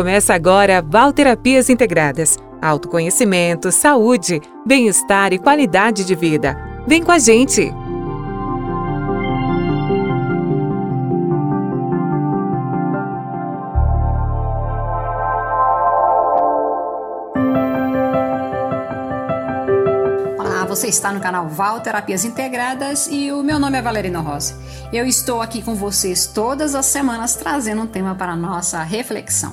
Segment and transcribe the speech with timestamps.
[0.00, 2.38] Começa agora Valterapias Integradas.
[2.62, 6.56] Autoconhecimento, saúde, bem-estar e qualidade de vida.
[6.86, 7.70] Vem com a gente!
[20.66, 24.54] Você está no canal Val Terapias Integradas e o meu nome é Valerina Rosa.
[24.90, 29.52] Eu estou aqui com vocês todas as semanas trazendo um tema para nossa reflexão.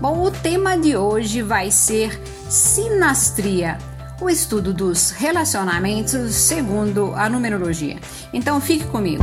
[0.00, 2.18] Bom, o tema de hoje vai ser
[2.48, 3.76] sinastria,
[4.18, 8.00] o estudo dos relacionamentos segundo a numerologia.
[8.32, 9.22] Então fique comigo.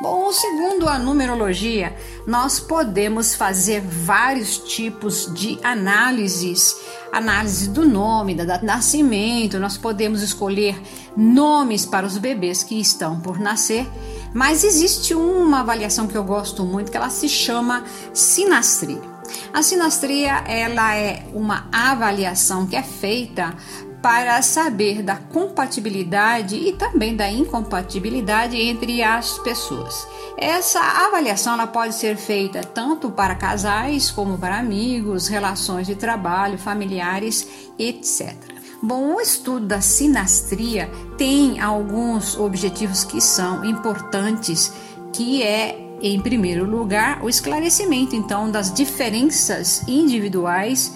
[0.00, 1.94] Bom, segundo a numerologia,
[2.26, 6.76] nós podemos fazer vários tipos de análises.
[7.12, 10.74] Análise do nome, da data de nascimento, nós podemos escolher
[11.14, 13.86] nomes para os bebês que estão por nascer,
[14.34, 19.14] mas existe uma avaliação que eu gosto muito que ela se chama sinastria.
[19.52, 23.54] A sinastria ela é uma avaliação que é feita
[24.02, 30.06] para saber da compatibilidade e também da incompatibilidade entre as pessoas.
[30.36, 36.58] Essa avaliação ela pode ser feita tanto para casais como para amigos, relações de trabalho,
[36.58, 37.48] familiares,
[37.78, 38.53] etc.
[38.86, 44.74] Bom, o estudo da sinastria tem alguns objetivos que são importantes,
[45.10, 50.94] que é em primeiro lugar o esclarecimento então das diferenças individuais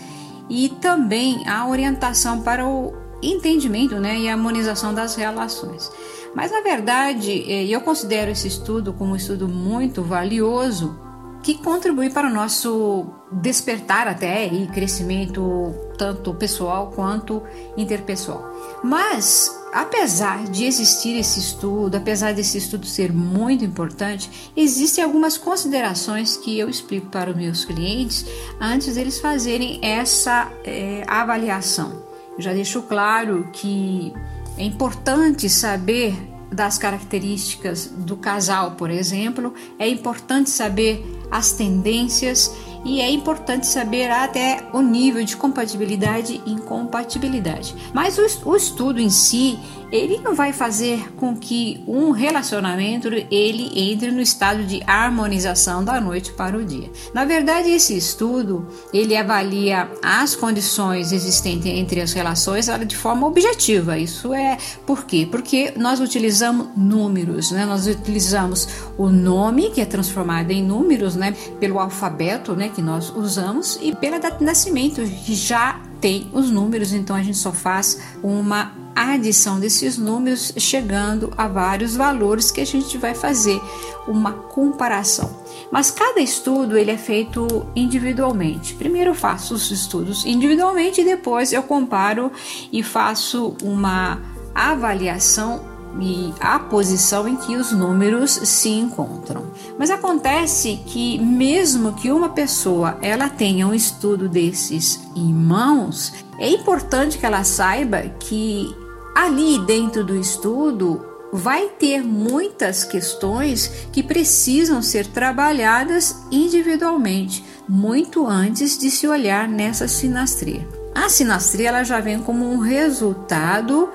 [0.50, 5.91] e também a orientação para o entendimento né, e harmonização das relações.
[6.34, 11.08] Mas na verdade, eh, eu considero esse estudo como um estudo muito valioso
[11.42, 17.42] que contribui para o nosso despertar até e crescimento tanto pessoal quanto
[17.77, 18.50] interpessoal.
[18.83, 26.36] Mas apesar de existir esse estudo, apesar desse estudo ser muito importante, existem algumas considerações
[26.36, 28.24] que eu explico para os meus clientes
[28.61, 32.02] antes deles fazerem essa é, avaliação.
[32.36, 34.12] Eu já deixo claro que
[34.57, 36.14] é importante saber
[36.51, 42.55] das características do casal, por exemplo, é importante saber as tendências
[42.85, 47.75] e é importante saber até o nível de compatibilidade e incompatibilidade.
[47.92, 49.59] Mas o, estudo em si,
[49.90, 56.00] ele não vai fazer com que um relacionamento ele entre no estado de harmonização da
[56.00, 56.90] noite para o dia.
[57.14, 63.98] Na verdade, esse estudo ele avalia as condições existentes entre as relações de forma objetiva.
[63.98, 65.26] Isso é por quê?
[65.30, 67.64] Porque nós utilizamos números, né?
[67.64, 71.34] Nós utilizamos o nome que é transformado em números, né?
[71.58, 72.68] Pelo alfabeto, né?
[72.68, 76.92] Que nós usamos e pela data de nascimento que já tem os números.
[76.92, 82.67] Então a gente só faz uma adição desses números chegando a vários valores que a
[82.67, 83.61] gente vai fazer
[84.09, 85.39] uma comparação.
[85.70, 88.75] Mas cada estudo ele é feito individualmente.
[88.75, 92.33] Primeiro eu faço os estudos individualmente e depois eu comparo
[92.73, 94.20] e faço uma
[94.55, 99.46] avaliação e a posição em que os números se encontram.
[99.78, 106.48] Mas acontece que mesmo que uma pessoa ela tenha um estudo desses em mãos, é
[106.48, 108.74] importante que ela saiba que
[109.14, 118.78] ali dentro do estudo vai ter muitas questões que precisam ser trabalhadas individualmente, muito antes
[118.78, 120.66] de se olhar nessa sinastria.
[120.94, 123.88] A sinastria ela já vem como um resultado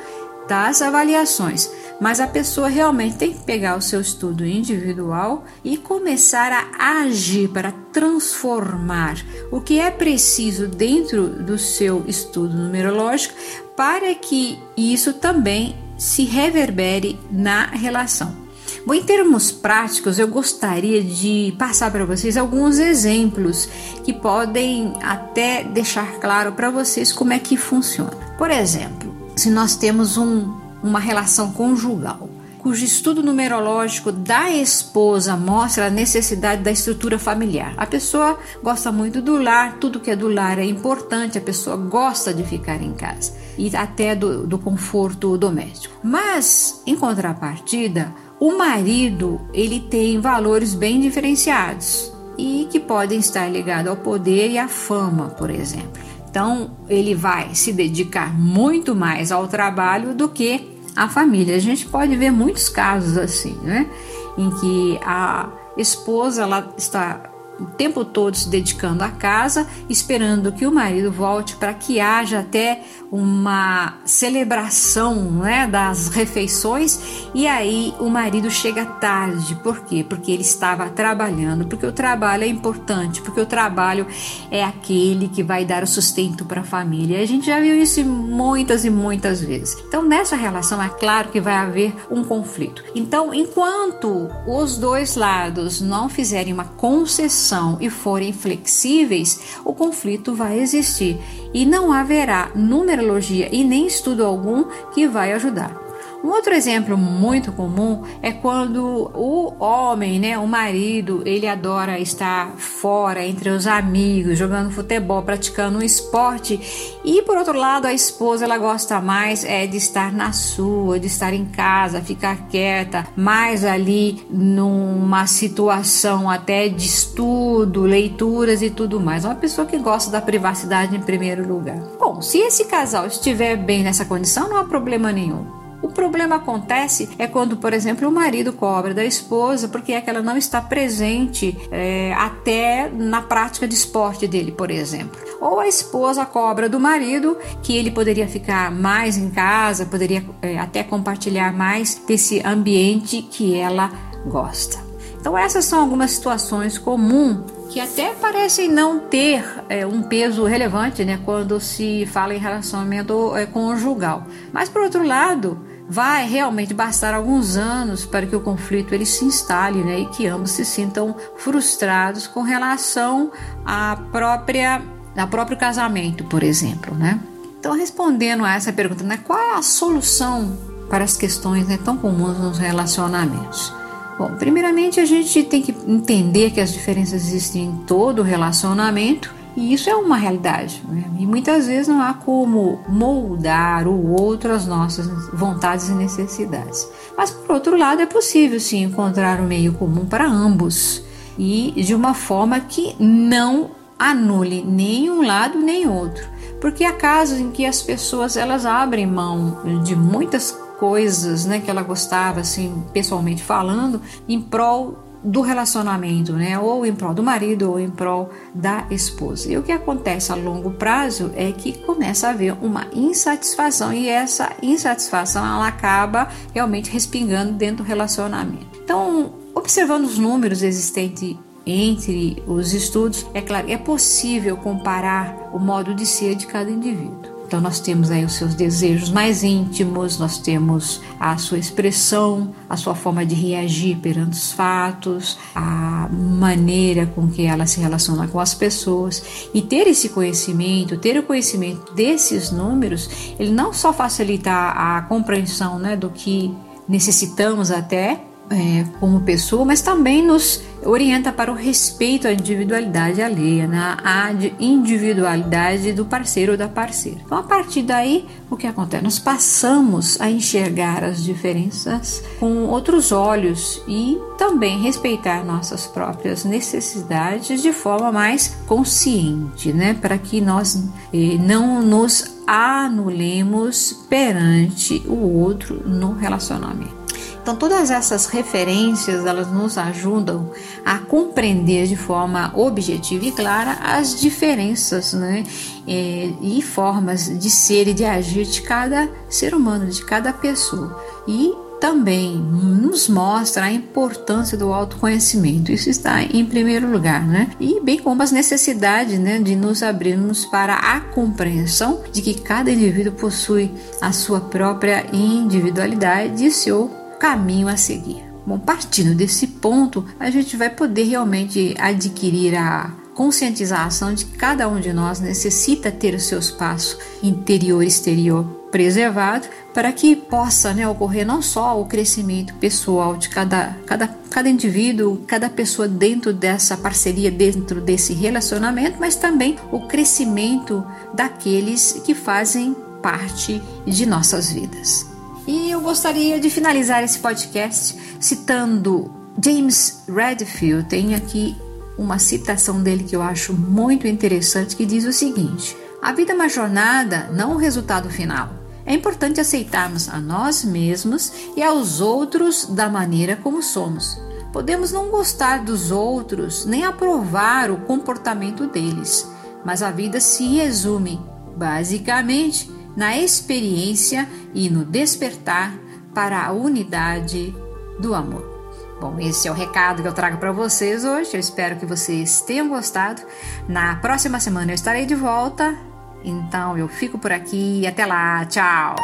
[0.47, 6.51] das avaliações, mas a pessoa realmente tem que pegar o seu estudo individual e começar
[6.77, 9.17] a agir para transformar
[9.51, 13.35] o que é preciso dentro do seu estudo numerológico
[13.75, 18.43] para que isso também se reverbere na relação.
[18.85, 23.69] Bom, em termos práticos, eu gostaria de passar para vocês alguns exemplos
[24.03, 28.11] que podem até deixar claro para vocês como é que funciona.
[28.37, 29.03] Por exemplo,
[29.35, 30.53] se nós temos um,
[30.84, 32.29] uma relação conjugal,
[32.59, 37.73] cujo estudo numerológico da esposa mostra a necessidade da estrutura familiar.
[37.75, 41.75] A pessoa gosta muito do lar, tudo que é do lar é importante, a pessoa
[41.75, 45.93] gosta de ficar em casa e até do, do conforto doméstico.
[46.02, 53.90] Mas, em contrapartida, o marido ele tem valores bem diferenciados e que podem estar ligados
[53.90, 56.02] ao poder e à fama, por exemplo.
[56.34, 61.56] Então, ele vai se dedicar muito mais ao trabalho do que à família.
[61.56, 63.88] A gente pode ver muitos casos assim, né?
[64.35, 65.47] Em que a
[65.78, 71.55] esposa ela está o tempo todo se dedicando à casa, esperando que o marido volte
[71.55, 77.00] para que haja até uma celebração né, das refeições
[77.34, 79.55] e aí o marido chega tarde.
[79.55, 80.03] Por quê?
[80.08, 84.08] Porque ele estava trabalhando, porque o trabalho é importante, porque o trabalho
[84.49, 87.22] é aquele que vai dar o sustento para a família.
[87.22, 89.78] A gente já viu isso muitas e muitas vezes.
[89.88, 92.84] Então, nessa relação, é claro que vai haver um conflito.
[92.96, 97.42] Então, enquanto os dois lados não fizerem uma concessão
[97.79, 101.17] e forem flexíveis, o conflito vai existir
[101.53, 104.63] e não haverá numerologia e nem estudo algum
[104.93, 105.83] que vai ajudar.
[106.23, 112.53] Um outro exemplo muito comum é quando o homem, né, o marido, ele adora estar
[112.58, 118.46] fora entre os amigos, jogando futebol, praticando um esporte, e por outro lado a esposa
[118.46, 123.66] ela gosta mais é de estar na sua, de estar em casa, ficar quieta, mais
[123.66, 129.25] ali numa situação até de estudo, leituras e tudo mais.
[129.25, 131.79] Uma pessoa que gosta da privacidade em primeiro lugar.
[131.99, 135.62] Bom, se esse casal estiver bem nessa condição, não há problema nenhum.
[135.93, 140.22] Problema acontece é quando, por exemplo, o marido cobra da esposa porque é que ela
[140.22, 145.19] não está presente é, até na prática de esporte dele, por exemplo.
[145.40, 150.57] Ou a esposa cobra do marido que ele poderia ficar mais em casa, poderia é,
[150.57, 153.91] até compartilhar mais desse ambiente que ela
[154.25, 154.93] gosta.
[155.19, 161.05] Então, essas são algumas situações comuns que até parecem não ter é, um peso relevante
[161.05, 164.28] né, quando se fala em relacionamento é, conjugal.
[164.51, 165.57] Mas, por outro lado,
[165.90, 170.28] vai realmente bastar alguns anos para que o conflito ele se instale né, e que
[170.28, 173.32] ambos se sintam frustrados com relação
[173.66, 174.82] à própria,
[175.16, 176.96] ao próprio casamento, por exemplo.
[176.96, 177.20] Né?
[177.59, 180.58] Então, respondendo a essa pergunta, né, qual é a solução
[180.90, 183.74] para as questões né, tão comuns nos relacionamentos?
[184.18, 189.73] Bom, primeiramente a gente tem que entender que as diferenças existem em todo relacionamento e
[189.73, 190.84] isso é uma realidade.
[190.88, 191.03] Né?
[191.20, 196.88] E muitas vezes não há como moldar o outro às nossas vontades e necessidades.
[197.17, 201.03] Mas, por outro lado, é possível sim encontrar um meio comum para ambos
[201.38, 206.28] e de uma forma que não anule nem um lado nem outro.
[206.59, 211.70] Porque há casos em que as pessoas elas abrem mão de muitas coisas né, que
[211.70, 216.59] ela gostava, assim, pessoalmente falando, em prol do relacionamento, né?
[216.59, 219.52] Ou em prol do marido ou em prol da esposa.
[219.52, 224.09] E o que acontece a longo prazo é que começa a haver uma insatisfação e
[224.09, 228.79] essa insatisfação ela acaba realmente respingando dentro do relacionamento.
[228.84, 235.93] Então, observando os números existentes entre os estudos, é claro, é possível comparar o modo
[235.93, 237.33] de ser de cada indivíduo.
[237.53, 242.76] Então nós temos aí os seus desejos mais íntimos, nós temos a sua expressão, a
[242.76, 248.40] sua forma de reagir perante os fatos, a maneira com que ela se relaciona com
[248.40, 249.47] as pessoas.
[249.53, 255.78] E ter esse conhecimento, ter o conhecimento desses números, ele não só facilita a compreensão,
[255.78, 256.51] né, do que
[256.89, 263.67] necessitamos até é, como pessoa, mas também nos orienta para o respeito à individualidade alheia,
[263.67, 263.98] né?
[264.03, 267.19] à individualidade do parceiro ou da parceira.
[267.25, 269.03] Então, a partir daí, o que acontece?
[269.03, 277.62] Nós passamos a enxergar as diferenças com outros olhos e também respeitar nossas próprias necessidades
[277.62, 279.93] de forma mais consciente, né?
[279.93, 287.02] para que nós eh, não nos anulemos perante o outro no relacionamento.
[287.44, 290.50] Então todas essas referências elas nos ajudam
[290.86, 295.44] a compreender de forma objetiva e clara as diferenças né,
[295.86, 300.98] é, e formas de ser e de agir de cada ser humano, de cada pessoa.
[301.28, 305.70] E também nos mostra a importância do autoconhecimento.
[305.70, 307.50] Isso está em primeiro lugar, né?
[307.60, 312.72] E bem como as necessidades, né, de nos abrirmos para a compreensão de que cada
[312.72, 313.70] indivíduo possui
[314.00, 318.22] a sua própria individualidade e seu caminho a seguir.
[318.46, 324.68] Bom, partindo desse ponto, a gente vai poder realmente adquirir a conscientização de que cada
[324.68, 330.74] um de nós necessita ter o seu espaço interior e exterior preservado para que possa
[330.74, 336.34] né, ocorrer não só o crescimento pessoal de cada, cada, cada indivíduo, cada pessoa dentro
[336.34, 344.51] dessa parceria, dentro desse relacionamento, mas também o crescimento daqueles que fazem parte de nossas
[344.51, 345.12] vidas.
[345.46, 349.12] E eu gostaria de finalizar esse podcast citando
[349.44, 350.88] James Redfield.
[350.88, 351.56] Tem aqui
[351.98, 356.36] uma citação dele que eu acho muito interessante que diz o seguinte: A vida é
[356.36, 358.50] uma jornada, não o resultado final.
[358.86, 364.18] É importante aceitarmos a nós mesmos e aos outros da maneira como somos.
[364.52, 369.28] Podemos não gostar dos outros, nem aprovar o comportamento deles,
[369.66, 371.20] mas a vida se resume,
[371.56, 375.74] basicamente, na experiência e no despertar
[376.14, 377.56] para a unidade
[378.00, 378.54] do amor.
[379.00, 381.32] Bom, esse é o recado que eu trago para vocês hoje.
[381.34, 383.22] Eu espero que vocês tenham gostado.
[383.68, 385.78] Na próxima semana eu estarei de volta.
[386.24, 387.86] Então eu fico por aqui.
[387.86, 388.46] Até lá.
[388.46, 388.96] Tchau.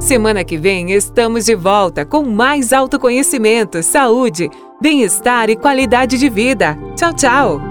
[0.00, 4.48] Semana que vem estamos de volta com mais autoconhecimento, saúde,
[4.80, 6.78] bem-estar e qualidade de vida.
[6.96, 7.67] Tchau, tchau!